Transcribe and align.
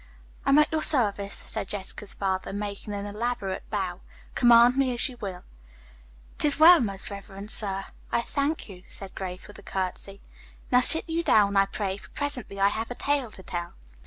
"I 0.47 0.49
am 0.49 0.57
at 0.57 0.71
your 0.71 0.81
service," 0.81 1.35
said 1.35 1.67
Jessica's 1.67 2.15
father, 2.15 2.53
making 2.53 2.91
her 2.91 2.99
an 2.99 3.05
elaborate 3.05 3.69
bow. 3.69 4.01
"Command 4.33 4.75
me 4.75 4.95
as 4.95 5.07
you 5.07 5.15
will." 5.17 5.43
"'Tis 6.39 6.57
well, 6.57 6.79
most 6.79 7.11
reverend 7.11 7.51
sir. 7.51 7.83
I 8.11 8.21
thank 8.21 8.67
you," 8.67 8.81
said 8.87 9.13
Grace, 9.13 9.47
with 9.47 9.59
a 9.59 9.61
curtsy. 9.61 10.19
"Now 10.71 10.81
sit 10.81 11.07
you 11.07 11.21
down, 11.21 11.55
I 11.55 11.67
pray, 11.67 11.97
for 11.97 12.09
presently 12.09 12.59
I 12.59 12.69
have 12.69 12.89
a 12.89 12.95
tale 12.95 13.29
to 13.29 13.43
tell." 13.43 13.73